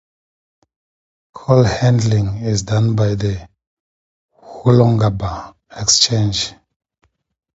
Call 1.35 1.63
Handling 1.63 2.37
is 2.41 2.63
done 2.63 2.95
by 2.95 3.13
the 3.13 3.47
Woolloongabba 4.41 5.53
Exchange. 5.79 6.55